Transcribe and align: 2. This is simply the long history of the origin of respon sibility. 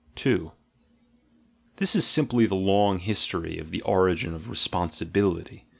2. 0.15 0.51
This 1.75 1.95
is 1.95 2.07
simply 2.07 2.47
the 2.47 2.55
long 2.55 2.97
history 2.97 3.59
of 3.59 3.69
the 3.69 3.83
origin 3.83 4.33
of 4.33 4.47
respon 4.47 4.87
sibility. 4.89 5.65